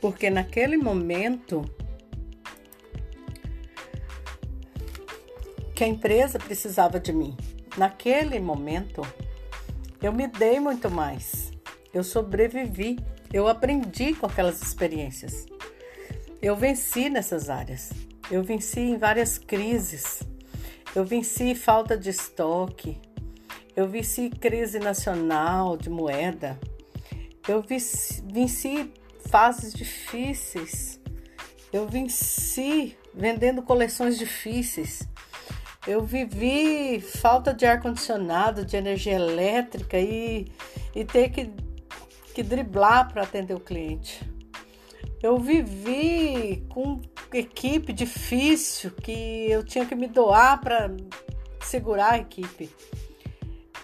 Porque 0.00 0.30
naquele 0.30 0.76
momento 0.76 1.62
que 5.74 5.84
a 5.84 5.88
empresa 5.88 6.38
precisava 6.38 6.98
de 6.98 7.12
mim, 7.12 7.36
naquele 7.76 8.38
momento 8.40 9.02
eu 10.02 10.12
me 10.12 10.26
dei 10.26 10.58
muito 10.58 10.90
mais. 10.90 11.52
Eu 11.92 12.02
sobrevivi, 12.02 12.98
eu 13.32 13.48
aprendi 13.48 14.14
com 14.14 14.26
aquelas 14.26 14.62
experiências. 14.62 15.46
Eu 16.40 16.56
venci 16.56 17.10
nessas 17.10 17.50
áreas. 17.50 17.90
Eu 18.30 18.42
venci 18.42 18.80
em 18.80 18.96
várias 18.96 19.36
crises. 19.36 20.22
Eu 20.94 21.04
venci 21.04 21.54
falta 21.54 21.98
de 21.98 22.08
estoque. 22.08 22.98
Eu 23.76 23.86
venci 23.86 24.30
crise 24.30 24.78
nacional 24.78 25.76
de 25.76 25.90
moeda. 25.90 26.58
Eu 27.46 27.60
venci, 27.60 28.90
fases 29.28 29.72
difíceis. 29.72 31.00
Eu 31.72 31.86
venci 31.86 32.96
vendendo 33.14 33.62
coleções 33.62 34.18
difíceis. 34.18 35.08
Eu 35.86 36.04
vivi 36.04 37.00
falta 37.00 37.54
de 37.54 37.64
ar-condicionado, 37.64 38.64
de 38.64 38.76
energia 38.76 39.14
elétrica 39.14 39.98
e, 39.98 40.50
e 40.94 41.04
ter 41.04 41.30
que, 41.30 41.50
que 42.34 42.42
driblar 42.42 43.12
para 43.12 43.22
atender 43.22 43.54
o 43.54 43.60
cliente. 43.60 44.20
Eu 45.22 45.38
vivi 45.38 46.66
com 46.68 47.00
equipe 47.32 47.92
difícil 47.92 48.90
que 48.90 49.50
eu 49.50 49.62
tinha 49.62 49.86
que 49.86 49.94
me 49.94 50.06
doar 50.06 50.60
para 50.60 50.90
segurar 51.62 52.14
a 52.14 52.18
equipe. 52.18 52.70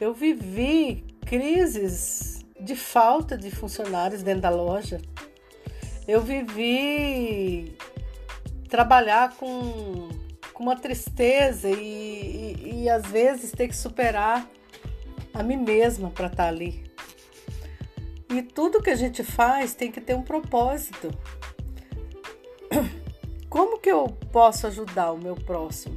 Eu 0.00 0.12
vivi 0.12 1.04
crises 1.24 2.35
de 2.60 2.74
falta 2.74 3.36
de 3.36 3.50
funcionários 3.50 4.22
dentro 4.22 4.42
da 4.42 4.50
loja. 4.50 5.00
Eu 6.06 6.22
vivi 6.22 7.76
trabalhar 8.68 9.36
com, 9.36 10.08
com 10.52 10.62
uma 10.62 10.76
tristeza 10.76 11.68
e, 11.68 12.56
e, 12.62 12.82
e 12.82 12.88
às 12.88 13.06
vezes 13.06 13.52
ter 13.52 13.68
que 13.68 13.76
superar 13.76 14.48
a 15.32 15.42
mim 15.42 15.56
mesma 15.56 16.10
para 16.10 16.26
estar 16.26 16.44
tá 16.44 16.48
ali. 16.48 16.84
E 18.28 18.42
tudo 18.42 18.82
que 18.82 18.90
a 18.90 18.96
gente 18.96 19.22
faz 19.22 19.74
tem 19.74 19.90
que 19.90 20.00
ter 20.00 20.14
um 20.14 20.22
propósito. 20.22 21.10
Como 23.48 23.78
que 23.78 23.90
eu 23.90 24.08
posso 24.32 24.66
ajudar 24.66 25.12
o 25.12 25.18
meu 25.18 25.36
próximo? 25.36 25.96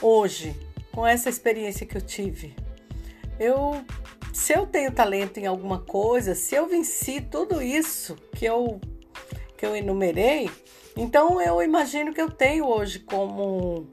Hoje, 0.00 0.56
com 0.92 1.06
essa 1.06 1.28
experiência 1.28 1.86
que 1.86 1.96
eu 1.96 2.00
tive, 2.00 2.54
eu 3.38 3.84
se 4.32 4.52
eu 4.52 4.66
tenho 4.66 4.92
talento 4.92 5.38
em 5.38 5.46
alguma 5.46 5.80
coisa, 5.80 6.34
se 6.34 6.54
eu 6.54 6.68
venci 6.68 7.20
tudo 7.20 7.62
isso 7.62 8.16
que 8.34 8.44
eu 8.44 8.80
que 9.56 9.66
eu 9.66 9.76
enumerei, 9.76 10.50
então 10.96 11.40
eu 11.40 11.62
imagino 11.62 12.14
que 12.14 12.20
eu 12.20 12.30
tenho 12.30 12.66
hoje 12.66 13.00
como 13.00 13.88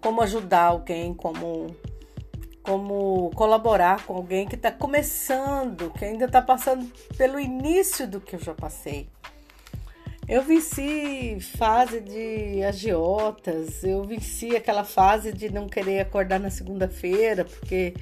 como 0.00 0.20
ajudar 0.22 0.64
alguém, 0.64 1.14
como 1.14 1.76
como 2.62 3.30
colaborar 3.34 4.04
com 4.06 4.14
alguém 4.14 4.46
que 4.46 4.54
está 4.54 4.70
começando, 4.70 5.90
que 5.90 6.04
ainda 6.04 6.26
está 6.26 6.40
passando 6.40 6.90
pelo 7.16 7.38
início 7.38 8.06
do 8.06 8.20
que 8.20 8.36
eu 8.36 8.40
já 8.40 8.54
passei. 8.54 9.08
Eu 10.32 10.40
venci 10.40 11.36
fase 11.58 12.00
de 12.00 12.62
agiotas, 12.64 13.84
eu 13.84 14.02
venci 14.02 14.56
aquela 14.56 14.82
fase 14.82 15.30
de 15.30 15.52
não 15.52 15.68
querer 15.68 16.00
acordar 16.00 16.40
na 16.40 16.48
segunda-feira 16.48 17.44
porque 17.44 17.92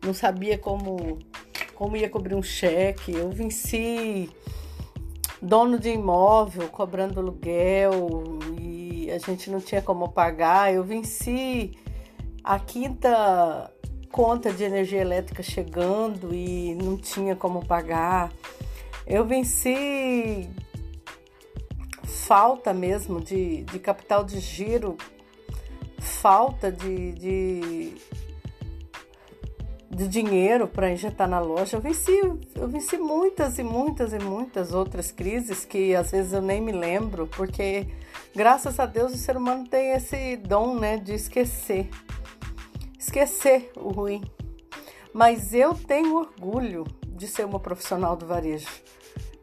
não 0.00 0.14
sabia 0.14 0.56
como, 0.56 1.18
como 1.74 1.96
ia 1.96 2.08
cobrir 2.08 2.36
um 2.36 2.42
cheque. 2.44 3.10
Eu 3.10 3.28
venci 3.30 4.30
dono 5.42 5.80
de 5.80 5.88
imóvel 5.90 6.68
cobrando 6.68 7.18
aluguel 7.18 8.38
e 8.56 9.10
a 9.10 9.18
gente 9.18 9.50
não 9.50 9.58
tinha 9.58 9.82
como 9.82 10.12
pagar. 10.12 10.72
Eu 10.72 10.84
venci 10.84 11.72
a 12.44 12.56
quinta 12.60 13.68
conta 14.12 14.52
de 14.52 14.62
energia 14.62 15.00
elétrica 15.00 15.42
chegando 15.42 16.32
e 16.32 16.72
não 16.76 16.96
tinha 16.96 17.34
como 17.34 17.66
pagar. 17.66 18.32
Eu 19.04 19.24
venci 19.24 20.48
falta 22.10 22.72
mesmo 22.72 23.20
de, 23.20 23.62
de 23.64 23.78
capital 23.78 24.24
de 24.24 24.38
giro, 24.40 24.96
falta 25.98 26.70
de, 26.70 27.12
de, 27.12 27.94
de 29.90 30.08
dinheiro 30.08 30.68
para 30.68 30.90
injetar 30.90 31.28
na 31.28 31.40
loja. 31.40 31.76
Eu 31.76 31.80
venci, 31.80 32.12
eu 32.54 32.68
venci 32.68 32.98
muitas 32.98 33.58
e 33.58 33.62
muitas 33.62 34.12
e 34.12 34.18
muitas 34.18 34.72
outras 34.72 35.10
crises 35.10 35.64
que 35.64 35.94
às 35.94 36.10
vezes 36.10 36.32
eu 36.32 36.42
nem 36.42 36.60
me 36.60 36.72
lembro, 36.72 37.26
porque 37.26 37.86
graças 38.34 38.78
a 38.78 38.86
Deus 38.86 39.14
o 39.14 39.18
ser 39.18 39.36
humano 39.36 39.66
tem 39.68 39.92
esse 39.92 40.36
dom 40.36 40.74
né, 40.78 40.96
de 40.96 41.14
esquecer 41.14 41.88
esquecer 43.00 43.72
o 43.76 43.88
ruim. 43.88 44.22
Mas 45.12 45.52
eu 45.54 45.74
tenho 45.74 46.16
orgulho 46.16 46.84
de 47.06 47.26
ser 47.26 47.44
uma 47.44 47.58
profissional 47.58 48.14
do 48.14 48.26
varejo. 48.26 48.68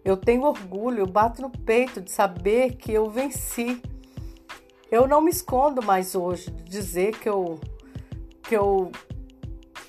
Eu 0.08 0.16
tenho 0.16 0.44
orgulho, 0.44 1.00
eu 1.00 1.06
bato 1.06 1.42
no 1.42 1.50
peito 1.50 2.00
de 2.00 2.10
saber 2.10 2.78
que 2.78 2.94
eu 2.94 3.10
venci. 3.10 3.82
Eu 4.90 5.06
não 5.06 5.20
me 5.20 5.30
escondo 5.30 5.84
mais 5.84 6.16
hoje 6.16 6.50
de 6.50 6.64
dizer 6.64 7.20
que 7.20 7.28
eu 7.28 7.60
que 8.42 8.56
eu 8.56 8.90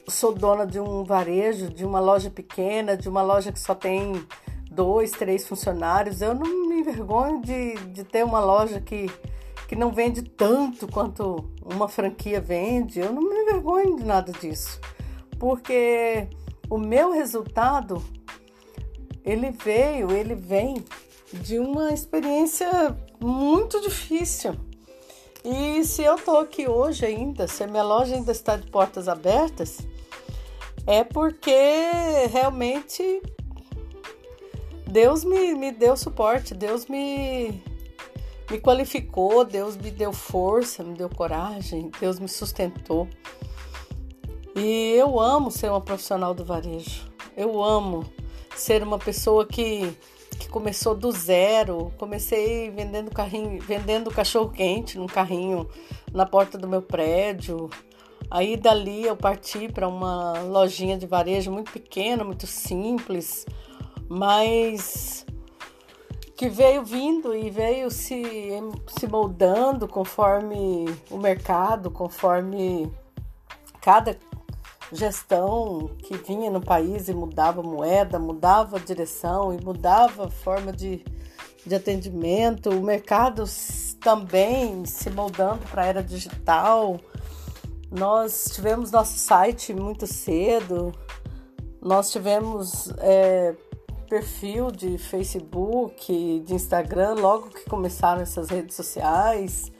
sou 0.09 0.35
dona 0.35 0.67
de 0.67 0.81
um 0.81 1.05
varejo, 1.05 1.69
de 1.69 1.85
uma 1.85 2.01
loja 2.01 2.31
pequena, 2.31 2.97
de 2.97 3.09
uma 3.09 3.23
loja 3.23 3.53
que 3.53 3.61
só 3.61 3.77
tem 3.77 4.27
dois, 4.69 5.13
três 5.13 5.47
funcionários. 5.47 6.21
Eu 6.21 6.35
não 6.35 6.67
me 6.69 6.81
envergonho 6.81 7.41
de, 7.41 7.75
de 7.93 8.03
ter 8.03 8.25
uma 8.25 8.41
loja 8.41 8.81
que 8.81 9.07
que 9.69 9.77
não 9.77 9.93
vende 9.93 10.23
tanto 10.23 10.89
quanto 10.89 11.49
uma 11.65 11.87
franquia 11.87 12.41
vende. 12.41 12.99
Eu 12.99 13.13
não 13.13 13.23
me 13.23 13.37
envergonho 13.37 13.95
de 13.95 14.05
nada 14.05 14.33
disso, 14.33 14.81
porque 15.39 16.27
o 16.69 16.77
meu 16.77 17.13
resultado 17.13 18.03
ele 19.25 19.51
veio, 19.51 20.11
ele 20.11 20.35
vem 20.35 20.85
de 21.33 21.59
uma 21.59 21.93
experiência 21.93 22.97
muito 23.21 23.81
difícil. 23.81 24.55
E 25.45 25.85
se 25.85 26.03
eu 26.03 26.17
tô 26.17 26.39
aqui 26.39 26.69
hoje 26.69 27.07
ainda, 27.07 27.47
se 27.47 27.63
a 27.63 27.67
minha 27.67 27.83
loja 27.83 28.15
ainda 28.15 28.33
está 28.33 28.57
de 28.57 28.71
portas 28.71 29.09
abertas, 29.09 29.79
é 30.87 31.05
porque 31.05 31.53
realmente 32.31 33.23
Deus 34.87 35.23
me, 35.23 35.55
me 35.55 35.71
deu 35.71 35.97
suporte, 35.97 36.55
Deus 36.55 36.87
me, 36.87 37.63
me 38.51 38.59
qualificou, 38.59 39.45
Deus 39.45 39.77
me 39.77 39.91
deu 39.91 40.13
força, 40.13 40.83
me 40.83 40.95
deu 40.95 41.09
coragem, 41.09 41.91
Deus 42.01 42.19
me 42.19 42.29
sustentou. 42.29 43.07
E 44.57 44.95
eu 44.95 45.21
amo 45.21 45.51
ser 45.51 45.71
uma 45.71 45.81
profissional 45.81 46.35
do 46.35 46.45
varejo. 46.45 47.07
Eu 47.37 47.63
amo 47.63 48.05
ser 48.61 48.83
uma 48.83 48.99
pessoa 48.99 49.47
que, 49.47 49.97
que 50.39 50.49
começou 50.49 50.95
do 50.95 51.11
zero. 51.11 51.93
Comecei 51.99 52.71
vendendo 52.71 53.11
carrinho, 53.11 53.61
vendendo 53.63 54.11
cachorro 54.11 54.51
quente 54.51 54.99
num 54.99 55.07
carrinho 55.07 55.69
na 56.13 56.27
porta 56.27 56.59
do 56.59 56.69
meu 56.69 56.83
prédio. 56.83 57.71
Aí 58.31 58.57
dali 58.57 59.05
eu 59.05 59.17
parti 59.17 59.69
para 59.69 59.89
uma 59.89 60.41
lojinha 60.43 60.99
de 60.99 61.07
varejo 61.07 61.51
muito 61.51 61.73
pequena, 61.73 62.23
muito 62.23 62.47
simples, 62.47 63.47
mas 64.09 65.25
que 66.37 66.49
veio 66.49 66.85
vindo 66.85 67.35
e 67.35 67.51
veio 67.51 67.91
se, 67.91 68.23
se 68.87 69.09
moldando 69.09 69.89
conforme 69.89 70.85
o 71.11 71.17
mercado, 71.17 71.91
conforme 71.91 72.93
cada 73.81 74.17
gestão 74.93 75.91
que 75.99 76.17
vinha 76.17 76.51
no 76.51 76.61
país 76.61 77.09
e 77.09 77.15
mudava 77.15 77.63
moeda, 77.63 78.19
mudava 78.19 78.81
direção 78.81 79.53
e 79.53 79.63
mudava 79.63 80.31
forma 80.31 80.73
de, 80.73 81.05
de 81.67 81.75
atendimento, 81.75 82.71
o 82.71 82.83
mercado 82.83 83.45
também 84.01 84.85
se 84.85 85.11
moldando 85.11 85.67
para 85.71 85.83
a 85.83 85.87
era 85.87 86.03
digital. 86.03 86.99
Nós 87.91 88.51
tivemos 88.53 88.91
nosso 88.91 89.19
site 89.19 89.73
muito 89.75 90.07
cedo, 90.07 90.93
nós 91.81 92.11
tivemos 92.11 92.93
é, 92.99 93.55
perfil 94.09 94.71
de 94.71 94.99
Facebook, 94.99 96.43
de 96.45 96.55
Instagram, 96.55 97.15
logo 97.15 97.49
que 97.51 97.69
começaram 97.69 98.23
essas 98.23 98.49
redes 98.49 98.75
sociais. 98.75 99.71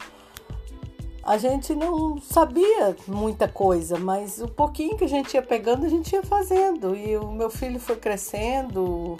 A 1.29 1.37
gente 1.37 1.75
não 1.75 2.19
sabia 2.23 2.97
muita 3.07 3.47
coisa, 3.47 3.99
mas 3.99 4.41
o 4.41 4.49
pouquinho 4.49 4.97
que 4.97 5.05
a 5.05 5.09
gente 5.09 5.35
ia 5.35 5.43
pegando, 5.43 5.85
a 5.85 5.89
gente 5.91 6.11
ia 6.11 6.23
fazendo. 6.23 6.97
E 6.97 7.19
o 7.19 7.31
meu 7.31 7.51
filho 7.51 7.79
foi 7.79 7.97
crescendo. 7.97 9.19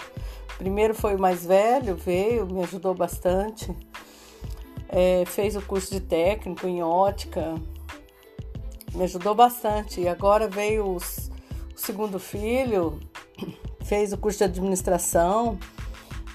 Primeiro 0.57 0.95
foi 0.95 1.15
o 1.15 1.19
mais 1.19 1.45
velho, 1.45 1.95
veio, 1.95 2.47
me 2.47 2.63
ajudou 2.63 2.95
bastante. 2.95 3.71
É, 4.87 5.23
fez 5.27 5.55
o 5.55 5.61
curso 5.61 5.91
de 5.91 5.99
técnico 5.99 6.65
em 6.65 6.81
ótica, 6.81 7.53
me 8.95 9.03
ajudou 9.03 9.35
bastante. 9.35 10.01
E 10.01 10.07
agora 10.07 10.47
veio 10.47 10.95
os, 10.95 11.29
o 11.75 11.79
segundo 11.79 12.19
filho, 12.19 12.99
fez 13.85 14.11
o 14.13 14.17
curso 14.17 14.39
de 14.39 14.45
administração 14.45 15.59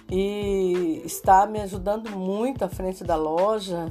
e 0.08 1.02
está 1.04 1.48
me 1.48 1.60
ajudando 1.60 2.10
muito 2.10 2.64
à 2.64 2.68
frente 2.68 3.02
da 3.02 3.16
loja, 3.16 3.88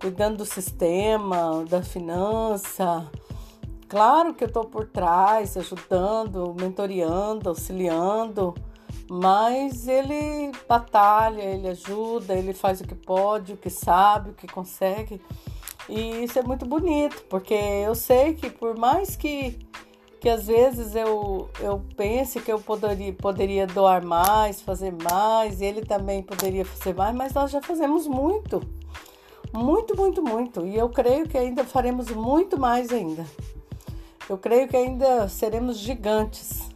cuidando 0.00 0.38
do 0.38 0.44
sistema, 0.44 1.64
da 1.68 1.82
finança. 1.82 3.10
Claro 3.88 4.34
que 4.34 4.42
eu 4.44 4.48
estou 4.48 4.64
por 4.64 4.86
trás, 4.86 5.56
ajudando, 5.56 6.54
mentoreando, 6.58 7.48
auxiliando, 7.48 8.54
mas 9.08 9.86
ele 9.86 10.50
batalha, 10.68 11.42
ele 11.42 11.68
ajuda, 11.68 12.34
ele 12.34 12.52
faz 12.52 12.80
o 12.80 12.84
que 12.84 12.94
pode, 12.94 13.52
o 13.52 13.56
que 13.56 13.70
sabe, 13.70 14.30
o 14.30 14.34
que 14.34 14.48
consegue. 14.48 15.20
E 15.88 16.24
isso 16.24 16.38
é 16.38 16.42
muito 16.42 16.66
bonito, 16.66 17.24
porque 17.28 17.54
eu 17.54 17.94
sei 17.94 18.34
que 18.34 18.50
por 18.50 18.76
mais 18.76 19.14
que, 19.14 19.56
que 20.20 20.28
às 20.28 20.48
vezes 20.48 20.96
eu, 20.96 21.48
eu 21.60 21.80
pense 21.96 22.40
que 22.40 22.52
eu 22.52 22.58
poderia, 22.58 23.12
poderia 23.12 23.68
doar 23.68 24.04
mais, 24.04 24.60
fazer 24.60 24.92
mais, 24.92 25.60
ele 25.62 25.82
também 25.82 26.24
poderia 26.24 26.64
fazer 26.64 26.92
mais, 26.92 27.14
mas 27.14 27.32
nós 27.32 27.52
já 27.52 27.62
fazemos 27.62 28.08
muito. 28.08 28.60
Muito, 29.56 29.96
muito, 29.96 30.22
muito. 30.22 30.66
E 30.66 30.76
eu 30.76 30.90
creio 30.90 31.26
que 31.26 31.38
ainda 31.38 31.64
faremos 31.64 32.10
muito 32.10 32.60
mais 32.60 32.92
ainda. 32.92 33.24
Eu 34.28 34.36
creio 34.36 34.68
que 34.68 34.76
ainda 34.76 35.26
seremos 35.30 35.78
gigantes. 35.78 36.68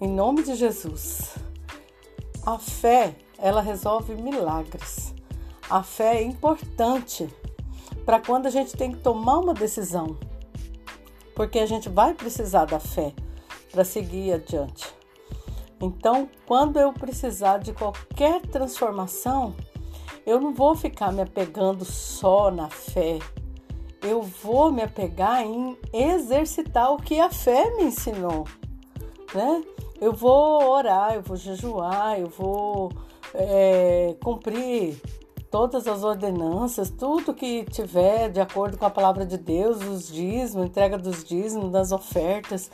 Em 0.00 0.08
nome 0.08 0.42
de 0.42 0.56
Jesus. 0.56 1.36
A 2.44 2.58
fé, 2.58 3.14
ela 3.38 3.60
resolve 3.60 4.16
milagres. 4.16 5.14
A 5.70 5.84
fé 5.84 6.16
é 6.16 6.22
importante 6.22 7.32
para 8.04 8.18
quando 8.18 8.46
a 8.46 8.50
gente 8.50 8.76
tem 8.76 8.90
que 8.90 8.98
tomar 8.98 9.38
uma 9.38 9.54
decisão. 9.54 10.16
Porque 11.32 11.60
a 11.60 11.66
gente 11.66 11.88
vai 11.88 12.12
precisar 12.12 12.64
da 12.64 12.80
fé 12.80 13.14
para 13.70 13.84
seguir 13.84 14.32
adiante. 14.32 14.92
Então, 15.80 16.28
quando 16.44 16.80
eu 16.80 16.92
precisar 16.92 17.58
de 17.58 17.72
qualquer 17.72 18.40
transformação, 18.42 19.54
eu 20.28 20.38
não 20.38 20.52
vou 20.52 20.76
ficar 20.76 21.10
me 21.10 21.22
apegando 21.22 21.86
só 21.86 22.50
na 22.50 22.68
fé. 22.68 23.18
Eu 24.02 24.20
vou 24.20 24.70
me 24.70 24.82
apegar 24.82 25.42
em 25.42 25.74
exercitar 25.90 26.92
o 26.92 26.98
que 26.98 27.18
a 27.18 27.30
fé 27.30 27.74
me 27.76 27.84
ensinou, 27.84 28.44
né? 29.34 29.64
Eu 29.98 30.12
vou 30.12 30.68
orar, 30.68 31.14
eu 31.14 31.22
vou 31.22 31.34
jejuar, 31.34 32.20
eu 32.20 32.28
vou 32.28 32.92
é, 33.32 34.14
cumprir 34.22 35.00
todas 35.50 35.88
as 35.88 36.04
ordenanças, 36.04 36.90
tudo 36.90 37.32
que 37.32 37.64
tiver 37.64 38.28
de 38.28 38.38
acordo 38.38 38.76
com 38.76 38.84
a 38.84 38.90
palavra 38.90 39.24
de 39.24 39.38
Deus, 39.38 39.82
os 39.82 40.08
dízimos, 40.08 40.66
entrega 40.66 40.98
dos 40.98 41.24
dízimos, 41.24 41.72
das 41.72 41.90
ofertas, 41.90 42.70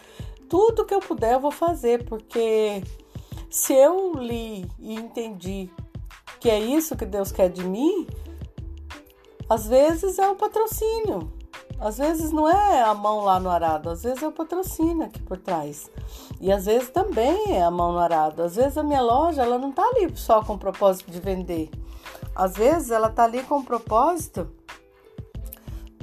tudo 0.49 0.85
que 0.85 0.93
eu 0.93 1.01
puder 1.01 1.35
eu 1.35 1.41
vou 1.41 1.53
fazer, 1.53 2.05
porque 2.05 2.83
se 3.49 3.73
eu 3.73 4.13
li 4.15 4.69
e 4.81 4.95
entendi 4.95 5.71
que 6.45 6.51
é 6.51 6.61
isso 6.61 6.95
que 6.95 7.07
Deus 7.07 7.33
quer 7.33 7.49
de 7.49 7.65
mim, 7.65 8.07
às 9.49 9.67
vezes 9.67 10.19
é 10.19 10.29
o 10.29 10.37
patrocínio. 10.37 11.33
Às 11.81 11.97
vezes 11.97 12.33
não 12.33 12.47
é 12.47 12.83
a 12.83 12.93
mão 12.93 13.23
lá 13.23 13.41
no 13.41 13.49
arado, 13.49 13.89
às 13.89 14.03
vezes 14.03 14.23
é 14.23 14.29
o 14.29 14.31
patrocínio 14.31 15.07
aqui 15.07 15.23
por 15.23 15.39
trás. 15.39 15.91
E 16.39 16.53
às 16.53 16.67
vezes 16.67 16.91
também 16.91 17.57
é 17.57 17.63
a 17.63 17.71
mão 17.71 17.93
no 17.93 17.99
arado. 17.99 18.43
Às 18.43 18.57
vezes 18.57 18.77
a 18.77 18.83
minha 18.83 19.01
loja 19.01 19.41
ela 19.41 19.59
não 19.59 19.71
está 19.71 19.83
ali 19.89 20.15
só 20.15 20.45
com 20.45 20.53
o 20.53 20.59
propósito 20.59 21.11
de 21.11 21.19
vender. 21.19 21.71
Às 22.35 22.53
vezes 22.53 22.91
ela 22.91 23.09
está 23.09 23.25
ali 23.25 23.43
com 23.45 23.61
o 23.61 23.65
propósito 23.65 24.47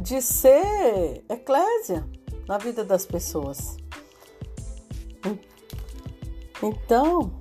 de 0.02 0.24
ser 0.24 1.24
eclésia 1.30 2.10
na 2.48 2.58
vida 2.58 2.84
das 2.84 3.06
pessoas. 3.06 3.78
Então, 6.64 7.32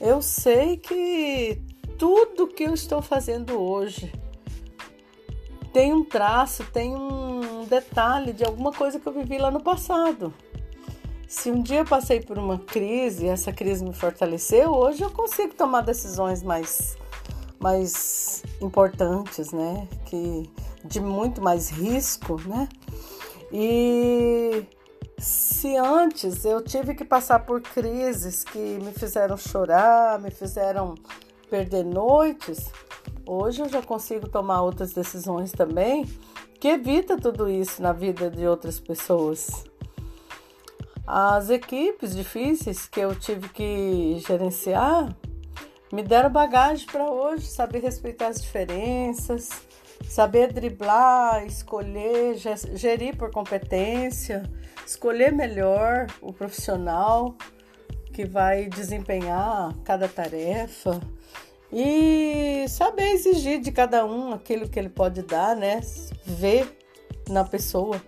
eu 0.00 0.20
sei 0.20 0.76
que 0.76 1.69
tudo 2.00 2.48
que 2.48 2.64
eu 2.64 2.72
estou 2.72 3.02
fazendo 3.02 3.60
hoje 3.60 4.10
tem 5.70 5.92
um 5.92 6.02
traço, 6.02 6.64
tem 6.72 6.96
um 6.96 7.66
detalhe 7.66 8.32
de 8.32 8.42
alguma 8.42 8.72
coisa 8.72 8.98
que 8.98 9.06
eu 9.06 9.12
vivi 9.12 9.36
lá 9.36 9.50
no 9.50 9.62
passado. 9.62 10.32
Se 11.28 11.50
um 11.50 11.62
dia 11.62 11.80
eu 11.80 11.84
passei 11.84 12.20
por 12.20 12.38
uma 12.38 12.58
crise 12.58 13.28
essa 13.28 13.52
crise 13.52 13.84
me 13.84 13.92
fortaleceu, 13.92 14.72
hoje 14.72 15.02
eu 15.02 15.10
consigo 15.10 15.54
tomar 15.54 15.82
decisões 15.82 16.42
mais, 16.42 16.96
mais 17.60 18.42
importantes, 18.62 19.52
né? 19.52 19.86
Que, 20.06 20.50
de 20.82 21.00
muito 21.00 21.42
mais 21.42 21.68
risco, 21.68 22.40
né? 22.48 22.66
E 23.52 24.64
se 25.18 25.76
antes 25.76 26.46
eu 26.46 26.64
tive 26.64 26.94
que 26.94 27.04
passar 27.04 27.40
por 27.40 27.60
crises 27.60 28.42
que 28.42 28.58
me 28.58 28.90
fizeram 28.90 29.36
chorar, 29.36 30.18
me 30.18 30.30
fizeram 30.30 30.94
perder 31.50 31.84
noites, 31.84 32.70
hoje 33.26 33.60
eu 33.60 33.68
já 33.68 33.82
consigo 33.82 34.28
tomar 34.28 34.62
outras 34.62 34.92
decisões 34.92 35.50
também 35.50 36.06
que 36.60 36.68
evita 36.68 37.16
tudo 37.16 37.50
isso 37.50 37.82
na 37.82 37.92
vida 37.92 38.30
de 38.30 38.46
outras 38.46 38.78
pessoas. 38.78 39.64
As 41.06 41.50
equipes 41.50 42.14
difíceis 42.14 42.86
que 42.86 43.00
eu 43.00 43.14
tive 43.16 43.48
que 43.48 44.22
gerenciar 44.26 45.12
me 45.92 46.04
deram 46.04 46.30
bagagem 46.30 46.86
para 46.86 47.10
hoje, 47.10 47.46
saber 47.46 47.80
respeitar 47.80 48.28
as 48.28 48.40
diferenças, 48.40 49.48
saber 50.04 50.52
driblar, 50.52 51.44
escolher, 51.44 52.36
gerir 52.74 53.16
por 53.16 53.32
competência, 53.32 54.44
escolher 54.86 55.32
melhor 55.32 56.06
o 56.20 56.32
profissional 56.32 57.34
que 58.20 58.26
vai 58.26 58.66
desempenhar 58.66 59.74
cada 59.82 60.06
tarefa 60.06 61.00
e 61.72 62.66
saber 62.68 63.12
exigir 63.12 63.60
de 63.60 63.72
cada 63.72 64.04
um 64.04 64.34
aquilo 64.34 64.68
que 64.68 64.78
ele 64.78 64.90
pode 64.90 65.22
dar, 65.22 65.56
né? 65.56 65.80
Ver 66.26 66.78
na 67.30 67.44
pessoa 67.44 68.02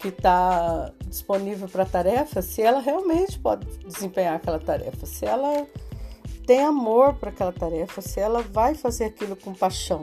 que 0.00 0.08
está 0.08 0.92
disponível 1.06 1.68
para 1.68 1.84
a 1.84 1.86
tarefa 1.86 2.42
se 2.42 2.60
ela 2.60 2.80
realmente 2.80 3.38
pode 3.38 3.66
desempenhar 3.86 4.34
aquela 4.34 4.58
tarefa, 4.58 5.06
se 5.06 5.24
ela 5.24 5.64
tem 6.44 6.64
amor 6.64 7.14
para 7.14 7.30
aquela 7.30 7.52
tarefa, 7.52 8.00
se 8.00 8.18
ela 8.18 8.42
vai 8.42 8.74
fazer 8.74 9.04
aquilo 9.04 9.36
com 9.36 9.54
paixão, 9.54 10.02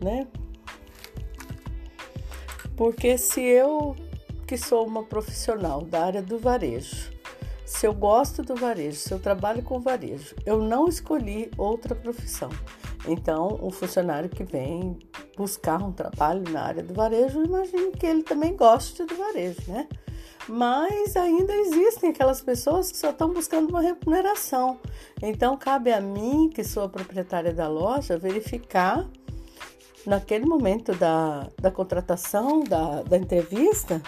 né? 0.00 0.28
Porque 2.76 3.18
se 3.18 3.40
eu, 3.40 3.96
que 4.46 4.56
sou 4.56 4.86
uma 4.86 5.02
profissional 5.02 5.82
da 5.82 6.04
área 6.04 6.22
do 6.22 6.38
varejo, 6.38 7.21
se 7.72 7.86
eu 7.86 7.94
gosto 7.94 8.42
do 8.42 8.54
varejo, 8.54 8.98
se 8.98 9.12
eu 9.12 9.18
trabalho 9.18 9.62
com 9.62 9.80
varejo, 9.80 10.36
eu 10.44 10.60
não 10.62 10.86
escolhi 10.86 11.50
outra 11.56 11.94
profissão. 11.94 12.50
Então, 13.08 13.58
o 13.60 13.70
funcionário 13.70 14.28
que 14.28 14.44
vem 14.44 14.98
buscar 15.36 15.82
um 15.82 15.90
trabalho 15.90 16.44
na 16.50 16.62
área 16.62 16.82
do 16.82 16.92
varejo, 16.92 17.42
imagino 17.42 17.90
que 17.92 18.06
ele 18.06 18.22
também 18.22 18.54
goste 18.54 19.04
do 19.04 19.16
varejo, 19.16 19.62
né? 19.66 19.88
Mas 20.46 21.16
ainda 21.16 21.54
existem 21.54 22.10
aquelas 22.10 22.42
pessoas 22.42 22.92
que 22.92 22.98
só 22.98 23.10
estão 23.10 23.32
buscando 23.32 23.70
uma 23.70 23.80
remuneração. 23.80 24.78
Então, 25.22 25.56
cabe 25.56 25.92
a 25.92 26.00
mim, 26.00 26.50
que 26.54 26.62
sou 26.62 26.84
a 26.84 26.88
proprietária 26.88 27.54
da 27.54 27.68
loja, 27.68 28.18
verificar 28.18 29.08
naquele 30.06 30.44
momento 30.44 30.94
da, 30.94 31.48
da 31.60 31.70
contratação, 31.70 32.62
da, 32.62 33.02
da 33.02 33.16
entrevista, 33.16 34.02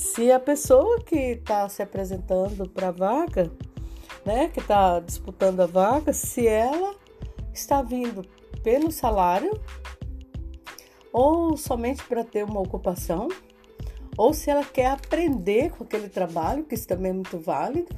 se 0.00 0.32
a 0.32 0.40
pessoa 0.40 0.98
que 1.02 1.14
está 1.14 1.68
se 1.68 1.82
apresentando 1.82 2.66
para 2.66 2.88
a 2.88 2.90
vaga, 2.90 3.52
né, 4.24 4.48
que 4.48 4.58
está 4.58 4.98
disputando 4.98 5.60
a 5.60 5.66
vaga, 5.66 6.12
se 6.14 6.48
ela 6.48 6.96
está 7.52 7.82
vindo 7.82 8.22
pelo 8.62 8.90
salário 8.90 9.60
ou 11.12 11.54
somente 11.54 12.02
para 12.04 12.24
ter 12.24 12.44
uma 12.44 12.60
ocupação, 12.60 13.28
ou 14.16 14.32
se 14.32 14.48
ela 14.48 14.64
quer 14.64 14.86
aprender 14.86 15.70
com 15.70 15.84
aquele 15.84 16.08
trabalho, 16.08 16.64
que 16.64 16.74
isso 16.74 16.88
também 16.88 17.10
é 17.10 17.14
muito 17.14 17.38
válido, 17.38 17.94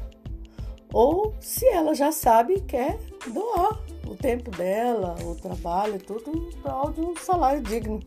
ou 0.92 1.32
se 1.40 1.66
ela 1.68 1.94
já 1.94 2.10
sabe 2.10 2.54
e 2.54 2.60
quer 2.60 2.98
doar 3.32 3.80
o 4.08 4.16
tempo 4.16 4.50
dela, 4.50 5.14
o 5.24 5.36
trabalho, 5.36 6.00
tudo 6.00 6.36
em 6.36 6.50
prol 6.60 6.90
de 6.90 7.00
um 7.00 7.16
salário 7.16 7.62
digno, 7.62 8.00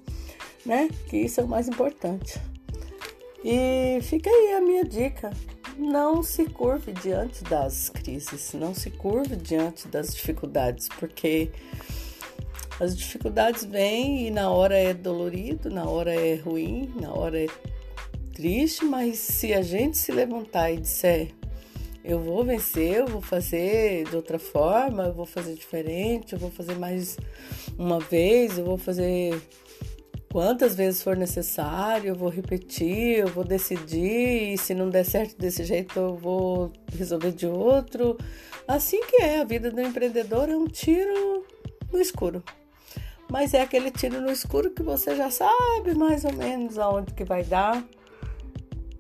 né? 0.65 0.89
Que 1.07 1.17
isso 1.17 1.39
é 1.39 1.43
o 1.43 1.47
mais 1.47 1.67
importante. 1.67 2.39
E 3.47 4.01
fica 4.01 4.27
aí 4.27 4.53
a 4.53 4.61
minha 4.61 4.83
dica. 4.83 5.29
Não 5.77 6.23
se 6.23 6.45
curve 6.45 6.91
diante 6.93 7.43
das 7.43 7.89
crises, 7.89 8.53
não 8.53 8.73
se 8.73 8.89
curve 8.89 9.35
diante 9.35 9.87
das 9.87 10.15
dificuldades, 10.15 10.89
porque 10.97 11.51
as 12.79 12.97
dificuldades 12.97 13.63
vêm 13.63 14.25
e 14.25 14.31
na 14.31 14.49
hora 14.49 14.75
é 14.75 14.95
dolorido, 14.95 15.69
na 15.69 15.87
hora 15.87 16.11
é 16.11 16.35
ruim, 16.35 16.91
na 16.99 17.13
hora 17.13 17.39
é 17.39 17.47
triste, 18.33 18.83
mas 18.83 19.19
se 19.19 19.53
a 19.53 19.61
gente 19.61 19.95
se 19.95 20.11
levantar 20.11 20.71
e 20.71 20.77
disser 20.77 21.31
eu 22.03 22.19
vou 22.19 22.43
vencer, 22.43 22.97
eu 22.97 23.07
vou 23.07 23.21
fazer 23.21 24.07
de 24.07 24.15
outra 24.15 24.37
forma, 24.37 25.05
eu 25.05 25.13
vou 25.13 25.25
fazer 25.25 25.55
diferente, 25.55 26.33
eu 26.33 26.39
vou 26.39 26.51
fazer 26.51 26.75
mais 26.75 27.17
uma 27.79 27.99
vez, 27.99 28.59
eu 28.59 28.65
vou 28.65 28.77
fazer 28.77 29.41
Quantas 30.35 30.75
vezes 30.75 31.01
for 31.01 31.15
necessário, 31.15 32.09
eu 32.09 32.15
vou 32.15 32.27
repetir, 32.27 33.19
eu 33.19 33.27
vou 33.29 33.45
decidir, 33.45 34.53
e 34.53 34.57
se 34.57 34.75
não 34.75 34.89
der 34.89 35.05
certo 35.05 35.37
desse 35.37 35.63
jeito, 35.63 35.97
eu 35.97 36.17
vou 36.17 36.73
resolver 36.91 37.31
de 37.31 37.47
outro. 37.47 38.17
Assim 38.67 38.99
que 39.05 39.21
é, 39.21 39.39
a 39.39 39.45
vida 39.45 39.71
do 39.71 39.79
empreendedor 39.79 40.49
é 40.49 40.57
um 40.57 40.67
tiro 40.67 41.45
no 41.89 42.01
escuro. 42.01 42.43
Mas 43.31 43.53
é 43.53 43.61
aquele 43.61 43.89
tiro 43.89 44.19
no 44.19 44.29
escuro 44.29 44.71
que 44.71 44.83
você 44.83 45.15
já 45.15 45.31
sabe 45.31 45.95
mais 45.95 46.25
ou 46.25 46.33
menos 46.33 46.77
aonde 46.77 47.13
que 47.13 47.23
vai 47.23 47.45
dar. 47.45 47.81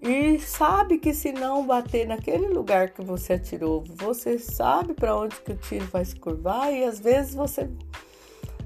E 0.01 0.39
sabe 0.39 0.99
que 0.99 1.13
se 1.13 1.33
não 1.33 1.67
bater 1.67 2.07
naquele 2.07 2.47
lugar 2.47 2.91
que 2.91 3.01
você 3.01 3.33
atirou, 3.33 3.83
você 3.85 4.39
sabe 4.39 4.93
para 4.93 5.13
onde 5.13 5.35
que 5.41 5.51
o 5.51 5.57
tiro 5.57 5.85
vai 5.87 6.05
se 6.05 6.15
curvar 6.15 6.71
e 6.71 6.85
às 6.85 6.97
vezes 6.97 7.35
você 7.35 7.69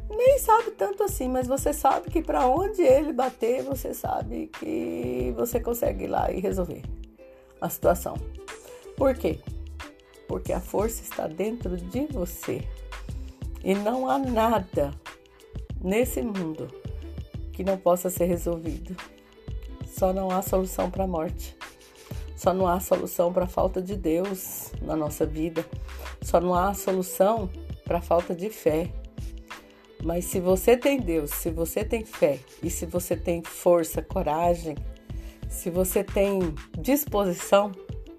nem 0.10 0.40
sabe 0.40 0.72
tanto 0.72 1.04
assim, 1.04 1.28
mas 1.28 1.48
você 1.48 1.72
sabe 1.72 2.10
que 2.10 2.22
para 2.22 2.48
onde 2.48 2.82
ele 2.82 3.14
bater, 3.14 3.64
você 3.64 3.94
sabe 3.94 4.48
que 4.60 5.34
você 5.38 5.60
consegue 5.60 6.06
ir 6.06 6.08
lá 6.08 6.32
e 6.32 6.40
resolver 6.40 6.82
a 7.62 7.70
situação. 7.70 8.16
Por 8.98 9.16
quê? 9.16 9.40
Porque 10.28 10.52
a 10.52 10.60
força 10.60 11.02
está 11.02 11.28
dentro 11.28 11.78
de 11.78 12.08
você. 12.08 12.68
E 13.64 13.74
não 13.74 14.10
há 14.10 14.18
nada 14.18 14.94
nesse 15.82 16.22
mundo 16.22 16.68
que 17.54 17.64
não 17.64 17.78
possa 17.78 18.10
ser 18.10 18.26
resolvido. 18.26 18.96
Só 19.86 20.14
não 20.14 20.32
há 20.32 20.42
solução 20.42 20.90
para 20.90 21.04
a 21.04 21.08
morte. 21.08 21.58
Só 22.36 22.54
não 22.54 22.68
há 22.68 22.80
solução 22.80 23.34
para 23.34 23.44
a 23.44 23.48
falta 23.48 23.82
de 23.82 23.98
Deus 23.98 24.72
na 24.82 24.96
nossa 24.96 25.26
vida. 25.26 25.66
Só 26.22 26.40
não 26.40 26.54
há 26.54 26.74
solução 26.74 27.50
para 27.84 27.98
a 27.98 28.02
falta 28.02 28.34
de 28.34 28.50
fé. 28.50 28.90
Mas 30.04 30.26
se 30.26 30.40
você 30.40 30.78
tem 30.78 31.00
Deus, 31.00 31.32
se 31.32 31.50
você 31.50 31.84
tem 31.84 32.06
fé 32.06 32.40
e 32.64 32.70
se 32.70 32.86
você 32.86 33.16
tem 33.18 33.44
força, 33.44 34.02
coragem, 34.02 34.76
se 35.50 35.70
você 35.70 36.04
tem 36.04 36.54
disposição, 36.78 37.72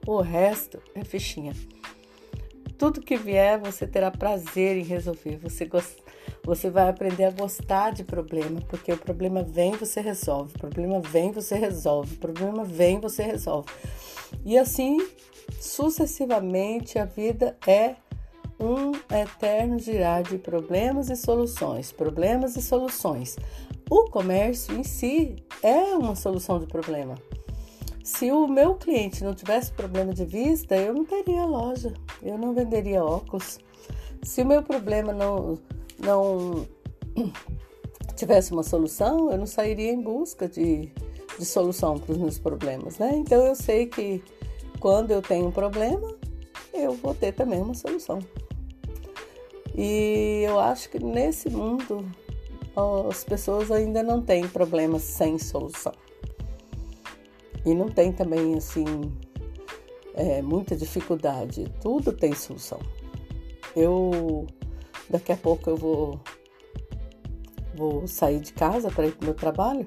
o 0.07 0.21
resto 0.21 0.83
é 0.95 1.05
fichinha. 1.05 1.55
Tudo 2.77 3.01
que 3.01 3.17
vier, 3.17 3.59
você 3.59 3.87
terá 3.87 4.11
prazer 4.11 4.77
em 4.77 4.83
resolver. 4.83 5.37
Você, 5.43 5.67
gost... 5.67 5.99
você 6.43 6.71
vai 6.71 6.89
aprender 6.89 7.25
a 7.25 7.31
gostar 7.31 7.93
de 7.93 8.03
problema, 8.03 8.61
porque 8.69 8.93
o 8.93 8.97
problema 8.97 9.43
vem, 9.43 9.73
você 9.73 10.01
resolve. 10.01 10.55
O 10.57 10.59
problema 10.59 10.99
vem, 11.01 11.31
você 11.31 11.57
resolve. 11.57 12.15
O 12.15 12.19
problema 12.19 12.65
vem, 12.65 12.99
você 12.99 13.23
resolve. 13.23 13.69
E 14.45 14.59
assim, 14.59 14.97
sucessivamente, 15.61 16.99
a 16.99 17.05
vida 17.05 17.57
é 17.67 17.97
um 18.61 18.93
eterno 19.17 19.79
girar 19.79 20.23
de 20.23 20.37
problemas 20.37 21.09
e 21.09 21.17
soluções, 21.17 21.91
problemas 21.91 22.57
e 22.57 22.63
soluções. 22.63 23.37
O 23.89 24.11
comércio 24.11 24.77
em 24.77 24.85
si 24.85 25.37
é 25.63 25.97
uma 25.97 26.15
solução 26.15 26.61
de 26.61 26.67
problema. 26.67 27.15
Se 28.05 28.31
o 28.31 28.47
meu 28.47 28.75
cliente 28.75 29.25
não 29.25 29.35
tivesse 29.35 29.73
problema 29.73 30.13
de 30.13 30.25
vista, 30.25 30.77
eu 30.77 30.93
não 30.93 31.05
teria 31.05 31.45
loja, 31.45 31.95
eu 32.23 32.37
não 32.37 32.53
venderia 32.53 33.05
óculos. 33.05 33.59
Se 34.23 34.43
o 34.43 34.47
meu 34.47 34.63
problema 34.63 35.13
não, 35.13 35.59
não 35.99 36.67
tivesse 38.15 38.53
uma 38.53 38.63
solução, 38.63 39.31
eu 39.31 39.39
não 39.39 39.47
sairia 39.47 39.91
em 39.91 40.01
busca 40.01 40.49
de, 40.49 40.93
de 41.39 41.45
solução 41.45 41.99
para 41.99 42.13
os 42.13 42.19
meus 42.19 42.39
problemas, 42.39 42.99
né? 42.99 43.13
Então 43.15 43.47
eu 43.47 43.55
sei 43.55 43.87
que 43.87 44.23
quando 44.79 45.11
eu 45.11 45.23
tenho 45.23 45.47
um 45.47 45.53
problema, 45.53 46.15
eu 46.73 46.95
vou 46.95 47.15
ter 47.15 47.33
também 47.33 47.61
uma 47.61 47.75
solução. 47.75 48.19
E 49.77 50.43
eu 50.47 50.59
acho 50.59 50.91
que 50.91 50.99
nesse 50.99 51.49
mundo 51.49 52.05
as 53.09 53.25
pessoas 53.25 53.71
ainda 53.71 54.03
não 54.03 54.23
têm 54.23 54.47
problemas 54.49 55.03
sem 55.03 55.39
solução. 55.39 55.93
E 57.65 57.75
não 57.75 57.89
tem 57.89 58.13
também 58.13 58.57
assim 58.57 58.85
é, 60.15 60.41
muita 60.43 60.75
dificuldade. 60.77 61.65
Tudo 61.81 62.13
tem 62.13 62.35
solução. 62.35 62.81
Eu 63.77 64.47
daqui 65.09 65.33
a 65.33 65.37
pouco 65.37 65.71
eu 65.71 65.77
vou 65.77 66.21
vou 67.75 68.07
sair 68.07 68.41
de 68.41 68.53
casa 68.53 68.91
para 68.91 69.07
ir 69.07 69.13
para 69.13 69.23
o 69.23 69.27
meu 69.27 69.35
trabalho 69.35 69.87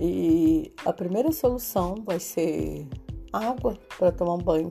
e 0.00 0.72
a 0.84 0.92
primeira 0.92 1.30
solução 1.32 1.94
vai 2.04 2.18
ser 2.18 2.86
água 3.32 3.78
para 3.98 4.12
tomar 4.12 4.34
um 4.34 4.42
banho. 4.42 4.70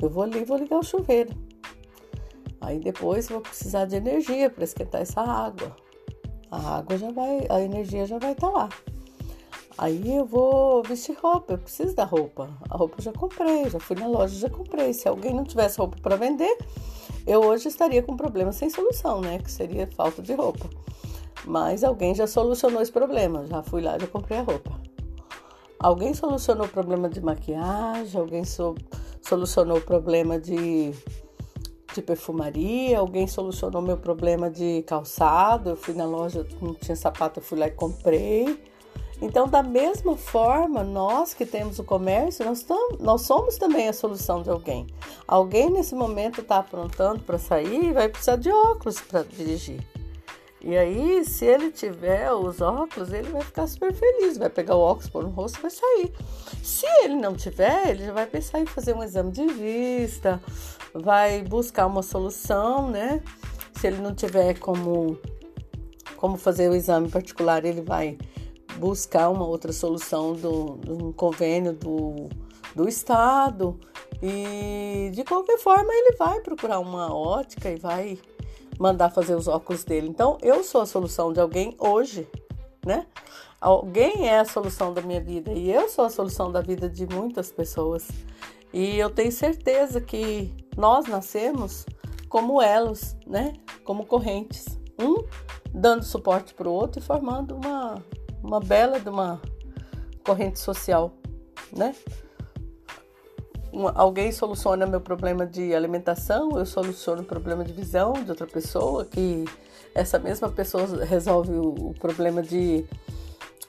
Eu 0.00 0.10
vou 0.10 0.22
ali, 0.22 0.44
vou 0.44 0.56
ligar 0.56 0.78
o 0.78 0.82
chuveiro. 0.82 1.34
Aí 2.64 2.78
depois 2.78 3.28
vou 3.28 3.40
precisar 3.40 3.84
de 3.84 3.96
energia 3.96 4.48
para 4.48 4.64
esquentar 4.64 5.02
essa 5.02 5.20
água. 5.20 5.76
A 6.50 6.78
água 6.78 6.96
já 6.96 7.10
vai, 7.10 7.46
a 7.50 7.60
energia 7.60 8.06
já 8.06 8.18
vai 8.18 8.32
estar 8.32 8.48
tá 8.48 8.52
lá. 8.52 8.68
Aí 9.76 10.16
eu 10.16 10.24
vou 10.24 10.82
vestir 10.82 11.16
roupa, 11.20 11.54
eu 11.54 11.58
preciso 11.58 11.94
da 11.94 12.04
roupa. 12.04 12.48
A 12.70 12.76
roupa 12.76 12.96
eu 12.98 13.04
já 13.04 13.12
comprei, 13.12 13.68
já 13.68 13.78
fui 13.78 13.96
na 13.96 14.06
loja, 14.06 14.38
já 14.38 14.48
comprei. 14.48 14.94
Se 14.94 15.06
alguém 15.06 15.34
não 15.34 15.44
tivesse 15.44 15.78
roupa 15.78 15.98
para 16.00 16.16
vender, 16.16 16.56
eu 17.26 17.44
hoje 17.44 17.68
estaria 17.68 18.02
com 18.02 18.12
um 18.12 18.16
problema 18.16 18.52
sem 18.52 18.70
solução, 18.70 19.20
né? 19.20 19.38
Que 19.40 19.50
seria 19.50 19.86
falta 19.88 20.22
de 20.22 20.32
roupa. 20.32 20.70
Mas 21.44 21.84
alguém 21.84 22.14
já 22.14 22.26
solucionou 22.26 22.80
esse 22.80 22.92
problema. 22.92 23.46
Já 23.46 23.62
fui 23.62 23.82
lá, 23.82 23.98
já 23.98 24.06
comprei 24.06 24.38
a 24.38 24.42
roupa. 24.42 24.80
Alguém 25.78 26.14
solucionou 26.14 26.66
o 26.66 26.70
problema 26.70 27.10
de 27.10 27.20
maquiagem, 27.20 28.18
alguém 28.18 28.44
so, 28.44 28.74
solucionou 29.20 29.78
o 29.78 29.82
problema 29.82 30.38
de 30.38 30.94
de 31.94 32.02
perfumaria, 32.02 32.98
alguém 32.98 33.26
solucionou 33.26 33.80
meu 33.80 33.96
problema 33.96 34.50
de 34.50 34.82
calçado, 34.86 35.70
eu 35.70 35.76
fui 35.76 35.94
na 35.94 36.04
loja, 36.04 36.46
não 36.60 36.74
tinha 36.74 36.96
sapato, 36.96 37.40
eu 37.40 37.44
fui 37.44 37.58
lá 37.58 37.66
e 37.68 37.70
comprei. 37.70 38.58
Então, 39.22 39.48
da 39.48 39.62
mesma 39.62 40.16
forma, 40.16 40.82
nós 40.82 41.32
que 41.32 41.46
temos 41.46 41.78
o 41.78 41.84
comércio, 41.84 42.44
nós, 42.44 42.62
tam, 42.62 42.96
nós 43.00 43.22
somos 43.22 43.56
também 43.56 43.88
a 43.88 43.92
solução 43.92 44.42
de 44.42 44.50
alguém. 44.50 44.86
Alguém 45.26 45.70
nesse 45.70 45.94
momento 45.94 46.40
está 46.40 46.58
aprontando 46.58 47.20
para 47.20 47.38
sair 47.38 47.84
e 47.84 47.92
vai 47.92 48.08
precisar 48.08 48.36
de 48.36 48.50
óculos 48.50 49.00
para 49.00 49.22
dirigir. 49.22 49.80
E 50.66 50.78
aí, 50.78 51.22
se 51.26 51.44
ele 51.44 51.70
tiver 51.70 52.32
os 52.32 52.62
óculos, 52.62 53.12
ele 53.12 53.28
vai 53.28 53.42
ficar 53.42 53.66
super 53.66 53.92
feliz, 53.92 54.38
vai 54.38 54.48
pegar 54.48 54.74
o 54.74 54.80
óculos, 54.80 55.10
pôr 55.10 55.22
no 55.22 55.28
rosto 55.28 55.58
e 55.58 55.60
vai 55.60 55.70
sair. 55.70 56.12
Se 56.62 56.86
ele 57.02 57.16
não 57.16 57.34
tiver, 57.34 57.90
ele 57.90 58.06
já 58.06 58.12
vai 58.14 58.26
pensar 58.26 58.60
em 58.60 58.64
fazer 58.64 58.94
um 58.94 59.02
exame 59.02 59.30
de 59.30 59.46
vista, 59.46 60.40
vai 60.94 61.42
buscar 61.42 61.84
uma 61.84 62.02
solução, 62.02 62.90
né? 62.90 63.22
Se 63.78 63.88
ele 63.88 63.98
não 63.98 64.14
tiver 64.14 64.58
como, 64.58 65.18
como 66.16 66.38
fazer 66.38 66.70
o 66.70 66.74
exame 66.74 67.10
particular, 67.10 67.62
ele 67.66 67.82
vai 67.82 68.16
buscar 68.78 69.28
uma 69.28 69.46
outra 69.46 69.70
solução 69.70 70.32
do, 70.32 70.80
um 70.88 71.12
convênio 71.12 71.74
do, 71.74 72.30
do 72.74 72.88
Estado. 72.88 73.78
E 74.22 75.10
de 75.12 75.24
qualquer 75.24 75.58
forma, 75.58 75.92
ele 75.92 76.16
vai 76.16 76.40
procurar 76.40 76.78
uma 76.78 77.14
ótica 77.14 77.70
e 77.70 77.76
vai 77.76 78.18
mandar 78.78 79.10
fazer 79.10 79.34
os 79.34 79.48
óculos 79.48 79.84
dele. 79.84 80.08
Então, 80.08 80.38
eu 80.42 80.62
sou 80.64 80.80
a 80.80 80.86
solução 80.86 81.32
de 81.32 81.40
alguém 81.40 81.76
hoje, 81.78 82.28
né? 82.84 83.06
Alguém 83.60 84.28
é 84.28 84.40
a 84.40 84.44
solução 84.44 84.92
da 84.92 85.00
minha 85.00 85.20
vida 85.20 85.50
e 85.52 85.70
eu 85.70 85.88
sou 85.88 86.04
a 86.04 86.10
solução 86.10 86.52
da 86.52 86.60
vida 86.60 86.88
de 86.88 87.06
muitas 87.06 87.50
pessoas. 87.50 88.08
E 88.72 88.98
eu 88.98 89.08
tenho 89.08 89.32
certeza 89.32 90.00
que 90.00 90.52
nós 90.76 91.06
nascemos 91.06 91.86
como 92.28 92.60
elos, 92.60 93.16
né? 93.26 93.54
Como 93.84 94.04
correntes, 94.04 94.78
um 95.00 95.24
dando 95.72 96.04
suporte 96.04 96.52
para 96.54 96.68
o 96.68 96.72
outro 96.72 97.00
e 97.00 97.02
formando 97.02 97.56
uma, 97.56 98.02
uma 98.42 98.60
bela 98.60 99.00
de 99.00 99.08
uma 99.08 99.40
corrente 100.24 100.58
social, 100.58 101.12
né? 101.72 101.94
Alguém 103.94 104.30
soluciona 104.32 104.86
meu 104.86 105.00
problema 105.00 105.46
de 105.46 105.74
alimentação, 105.74 106.58
eu 106.58 106.66
soluciono 106.66 107.22
o 107.22 107.24
problema 107.24 107.64
de 107.64 107.72
visão 107.72 108.12
de 108.12 108.30
outra 108.30 108.46
pessoa, 108.46 109.04
que 109.04 109.44
essa 109.94 110.18
mesma 110.18 110.48
pessoa 110.48 111.04
resolve 111.04 111.52
o, 111.52 111.90
o 111.90 111.94
problema 111.94 112.42
de, 112.42 112.84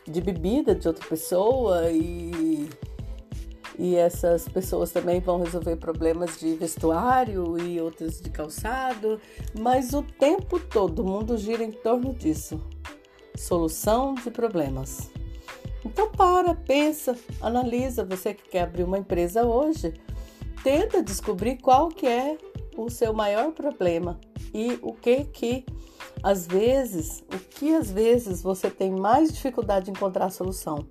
de 0.08 0.22
bebida 0.22 0.74
de 0.76 0.88
outra 0.88 1.08
pessoa 1.08 1.90
e, 1.92 2.70
e 3.78 3.96
essas 3.96 4.48
pessoas 4.48 4.92
também 4.92 5.20
vão 5.20 5.40
resolver 5.40 5.76
problemas 5.76 6.40
de 6.40 6.56
vestuário 6.56 7.58
e 7.60 7.80
outras 7.80 8.22
de 8.22 8.30
calçado, 8.30 9.20
mas 9.60 9.94
o 9.94 10.02
tempo 10.02 10.60
todo 10.60 11.00
o 11.00 11.06
mundo 11.06 11.38
gira 11.38 11.64
em 11.64 11.72
torno 11.72 12.14
disso. 12.14 12.60
Solução 13.36 14.16
de 14.16 14.32
problemas. 14.32 15.12
Então 15.86 16.10
para, 16.10 16.56
pensa, 16.56 17.16
analisa, 17.40 18.04
você 18.04 18.34
que 18.34 18.50
quer 18.50 18.64
abrir 18.64 18.84
uma 18.84 18.98
empresa 18.98 19.46
hoje, 19.46 19.94
tenta 20.64 21.04
descobrir 21.04 21.58
qual 21.58 21.90
que 21.90 22.08
é 22.08 22.38
o 22.76 22.90
seu 22.90 23.14
maior 23.14 23.52
problema 23.52 24.20
e 24.52 24.80
o 24.82 24.94
que 24.94 25.26
que 25.26 25.66
às 26.24 26.48
vezes, 26.48 27.24
o 27.32 27.38
que 27.38 27.74
às 27.76 27.92
vezes 27.92 28.42
você 28.42 28.70
tem 28.70 28.92
mais 28.92 29.32
dificuldade 29.32 29.86
de 29.86 29.92
encontrar 29.92 30.26
a 30.26 30.30
solução. 30.32 30.88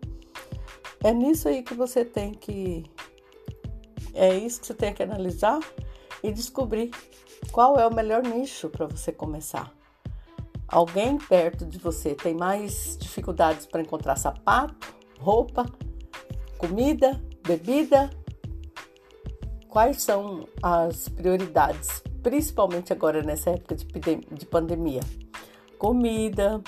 É 1.02 1.12
nisso 1.12 1.48
aí 1.48 1.62
que 1.62 1.74
você 1.74 2.04
tem 2.04 2.32
que 2.32 2.84
é 4.14 4.32
isso 4.36 4.60
que 4.60 4.66
você 4.68 4.74
tem 4.74 4.94
que 4.94 5.02
analisar 5.02 5.58
e 6.22 6.30
descobrir 6.30 6.92
qual 7.50 7.76
é 7.78 7.86
o 7.86 7.92
melhor 7.92 8.22
nicho 8.22 8.68
para 8.68 8.86
você 8.86 9.10
começar. 9.10 9.74
Alguém 10.68 11.18
perto 11.18 11.64
de 11.64 11.78
você 11.78 12.14
tem 12.14 12.35
mais 12.35 12.97
dificuldades 12.99 13.66
para 13.66 13.80
encontrar 13.80 14.16
sapato, 14.16 14.94
roupa, 15.18 15.66
comida, 16.59 17.21
bebida, 17.47 18.11
quais 19.68 20.02
são 20.02 20.49
as 20.62 21.09
prioridades, 21.09 22.02
principalmente 22.23 22.92
agora 22.92 23.23
nessa 23.23 23.50
época 23.50 23.75
de, 23.75 23.87
de 24.30 24.47
pandemia? 24.47 25.00
Comida 25.78 26.62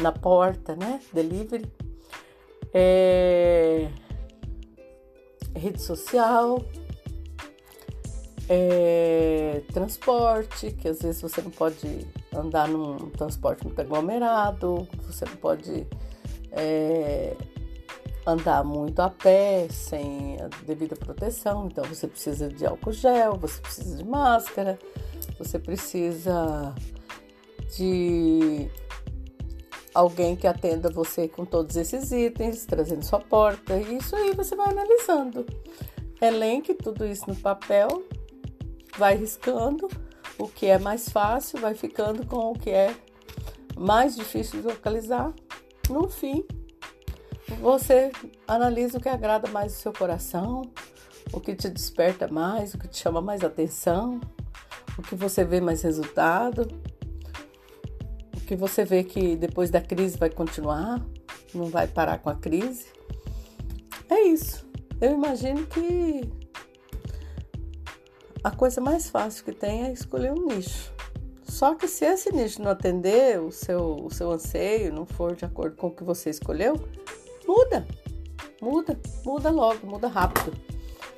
na 0.00 0.12
porta, 0.12 0.76
né? 0.76 1.00
Delivery, 1.12 1.70
é, 2.72 3.88
rede 5.54 5.80
social, 5.80 6.58
é, 8.48 9.62
transporte, 9.72 10.72
que 10.72 10.88
às 10.88 11.00
vezes 11.00 11.20
você 11.20 11.42
não 11.42 11.50
pode 11.50 12.06
andar 12.34 12.66
num 12.68 13.10
transporte 13.10 13.64
muito 13.64 13.80
aglomerado, 13.80 14.88
você 15.06 15.24
não 15.26 15.36
pode 15.36 15.86
é, 16.52 17.36
andar 18.26 18.64
muito 18.64 19.00
a 19.00 19.10
pé 19.10 19.68
sem 19.70 20.36
a 20.40 20.48
devida 20.64 20.96
proteção, 20.96 21.68
então 21.70 21.84
você 21.84 22.06
precisa 22.06 22.48
de 22.48 22.64
álcool 22.64 22.92
gel, 22.92 23.36
você 23.36 23.60
precisa 23.60 23.96
de 23.96 24.04
máscara, 24.04 24.78
você 25.38 25.58
precisa 25.58 26.74
de 27.76 28.70
alguém 29.94 30.36
que 30.36 30.46
atenda 30.46 30.88
você 30.88 31.28
com 31.28 31.44
todos 31.44 31.76
esses 31.76 32.12
itens, 32.12 32.64
trazendo 32.64 33.04
sua 33.04 33.20
porta, 33.20 33.76
e 33.76 33.98
isso 33.98 34.16
aí 34.16 34.32
você 34.32 34.56
vai 34.56 34.70
analisando. 34.70 35.44
Elenque 36.20 36.74
tudo 36.74 37.06
isso 37.06 37.24
no 37.28 37.36
papel, 37.36 38.04
vai 38.98 39.16
riscando 39.16 39.88
o 40.36 40.48
que 40.48 40.66
é 40.66 40.78
mais 40.78 41.08
fácil, 41.08 41.60
vai 41.60 41.74
ficando 41.74 42.26
com 42.26 42.50
o 42.50 42.58
que 42.58 42.70
é 42.70 42.94
mais 43.76 44.16
difícil 44.16 44.60
de 44.60 44.66
localizar. 44.66 45.32
No 45.88 46.08
fim, 46.08 46.44
você 47.60 48.10
analisa 48.46 48.98
o 48.98 49.00
que 49.00 49.08
agrada 49.08 49.48
mais 49.48 49.74
o 49.74 49.78
seu 49.78 49.92
coração, 49.92 50.62
o 51.32 51.40
que 51.40 51.54
te 51.54 51.70
desperta 51.70 52.28
mais, 52.28 52.74
o 52.74 52.78
que 52.78 52.88
te 52.88 52.98
chama 52.98 53.20
mais 53.20 53.42
atenção, 53.42 54.20
o 54.98 55.02
que 55.02 55.14
você 55.14 55.44
vê 55.44 55.60
mais 55.60 55.82
resultado, 55.82 56.68
o 58.36 58.40
que 58.40 58.56
você 58.56 58.84
vê 58.84 59.04
que 59.04 59.36
depois 59.36 59.70
da 59.70 59.80
crise 59.80 60.18
vai 60.18 60.28
continuar, 60.28 61.00
não 61.54 61.66
vai 61.66 61.86
parar 61.86 62.18
com 62.18 62.30
a 62.30 62.34
crise. 62.34 62.86
É 64.10 64.20
isso. 64.22 64.66
Eu 65.00 65.12
imagino 65.12 65.66
que 65.66 66.28
a 68.42 68.50
coisa 68.50 68.80
mais 68.80 69.10
fácil 69.10 69.44
que 69.44 69.52
tem 69.52 69.84
é 69.84 69.92
escolher 69.92 70.32
um 70.32 70.46
nicho. 70.46 70.92
Só 71.44 71.74
que 71.74 71.88
se 71.88 72.04
esse 72.04 72.32
nicho 72.32 72.62
não 72.62 72.70
atender 72.70 73.40
o 73.40 73.50
seu, 73.50 73.96
o 74.04 74.10
seu 74.10 74.30
anseio, 74.30 74.92
não 74.92 75.06
for 75.06 75.34
de 75.34 75.44
acordo 75.44 75.76
com 75.76 75.88
o 75.88 75.90
que 75.90 76.04
você 76.04 76.30
escolheu, 76.30 76.74
muda. 77.46 77.86
Muda, 78.60 78.98
muda 79.24 79.50
logo, 79.50 79.86
muda 79.86 80.08
rápido. 80.08 80.52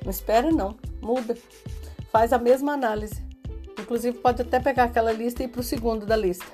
Não 0.03 0.09
espera 0.09 0.51
não, 0.51 0.75
muda. 1.01 1.37
Faz 2.11 2.31
a 2.31 2.37
mesma 2.37 2.73
análise. 2.73 3.21
Inclusive 3.79 4.17
pode 4.17 4.41
até 4.41 4.59
pegar 4.59 4.85
aquela 4.85 5.11
lista 5.11 5.43
e 5.43 5.45
ir 5.45 5.49
para 5.49 5.61
o 5.61 5.63
segundo 5.63 6.05
da 6.05 6.15
lista. 6.15 6.45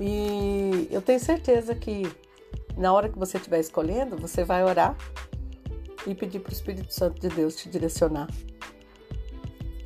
E 0.00 0.88
eu 0.90 1.02
tenho 1.02 1.20
certeza 1.20 1.74
que 1.74 2.10
na 2.76 2.92
hora 2.92 3.08
que 3.08 3.18
você 3.18 3.36
estiver 3.36 3.60
escolhendo, 3.60 4.16
você 4.16 4.42
vai 4.42 4.64
orar 4.64 4.96
e 6.06 6.14
pedir 6.14 6.40
para 6.40 6.50
o 6.50 6.54
Espírito 6.54 6.94
Santo 6.94 7.20
de 7.20 7.28
Deus 7.28 7.56
te 7.56 7.68
direcionar 7.68 8.28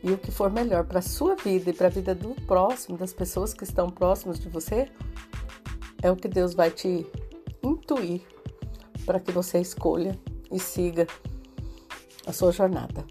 e 0.04 0.12
o 0.12 0.18
que 0.18 0.30
for 0.30 0.50
melhor 0.50 0.84
para 0.84 0.99
a 0.99 1.02
sua 1.02 1.34
vida 1.34 1.70
e 1.70 1.73
para 1.73 1.87
a 1.87 1.90
vida 1.90 2.14
do 2.14 2.34
próximo, 2.42 2.99
das 2.99 3.14
pessoas 3.14 3.54
que 3.54 3.64
estão 3.64 3.88
próximas 3.88 4.38
de 4.38 4.50
você, 4.50 4.87
é 6.02 6.11
o 6.11 6.16
que 6.16 6.28
Deus 6.28 6.52
vai 6.52 6.70
te 6.70 7.06
intuir 7.62 8.20
para 9.06 9.18
que 9.18 9.32
você 9.32 9.58
escolha 9.58 10.14
e 10.52 10.58
siga 10.58 11.06
a 12.26 12.32
sua 12.34 12.52
jornada. 12.52 13.02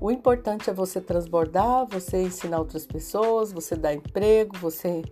O 0.00 0.10
importante 0.10 0.68
é 0.68 0.72
você 0.72 1.00
transbordar, 1.00 1.86
você 1.86 2.22
ensinar 2.22 2.58
outras 2.58 2.84
pessoas, 2.84 3.52
você 3.52 3.76
dar 3.76 3.94
emprego, 3.94 4.56
você 4.58 5.02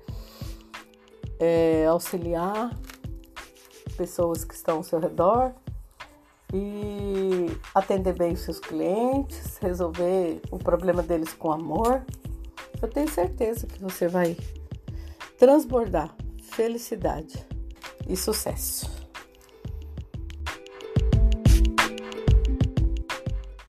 é, 1.38 1.86
auxiliar 1.86 2.76
pessoas 3.96 4.44
que 4.44 4.54
estão 4.54 4.78
ao 4.78 4.82
seu 4.82 4.98
redor 4.98 5.54
e 6.52 7.46
atender 7.74 8.14
bem 8.14 8.32
os 8.32 8.40
seus 8.40 8.58
clientes, 8.58 9.58
resolver 9.58 10.40
o 10.50 10.58
problema 10.58 11.02
deles 11.02 11.32
com 11.34 11.52
amor. 11.52 12.04
Eu 12.80 12.88
tenho 12.88 13.08
certeza 13.08 13.66
que 13.66 13.80
você 13.80 14.08
vai 14.08 14.36
transbordar 15.38 16.14
felicidade 16.42 17.46
e 18.08 18.16
sucesso. 18.16 18.97